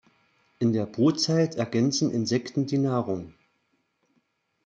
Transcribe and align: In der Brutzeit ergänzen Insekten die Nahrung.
In 0.57 0.73
der 0.73 0.87
Brutzeit 0.87 1.53
ergänzen 1.57 2.09
Insekten 2.09 2.65
die 2.65 2.79
Nahrung. 2.79 3.35